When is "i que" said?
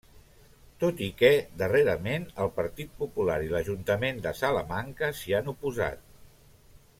1.07-1.29